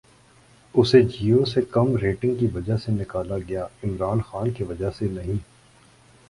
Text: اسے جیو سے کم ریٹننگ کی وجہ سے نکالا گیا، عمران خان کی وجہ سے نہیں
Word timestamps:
اسے 0.75 1.01
جیو 1.03 1.43
سے 1.45 1.61
کم 1.71 1.95
ریٹننگ 1.97 2.35
کی 2.35 2.47
وجہ 2.53 2.77
سے 2.77 2.91
نکالا 2.91 3.37
گیا، 3.39 3.65
عمران 3.83 4.21
خان 4.21 4.49
کی 4.51 4.63
وجہ 4.63 4.89
سے 4.99 5.07
نہیں 5.09 5.37